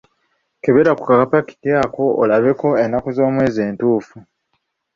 [0.63, 4.17] Kebera ku kapakiti ako olabeko ennaku z'omwezi entuufu.